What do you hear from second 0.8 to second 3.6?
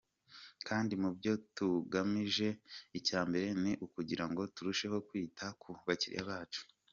mu byo tugamije icya mbere